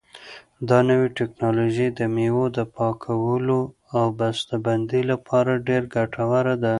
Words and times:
دا 0.69 0.79
نوې 0.89 1.07
ټیکنالوژي 1.17 1.87
د 1.97 1.99
مېوو 2.15 2.45
د 2.57 2.59
پاکولو 2.75 3.61
او 3.97 4.05
بسته 4.19 4.55
بندۍ 4.65 5.01
لپاره 5.11 5.51
ډېره 5.67 5.87
ګټوره 5.95 6.55
ده. 6.63 6.69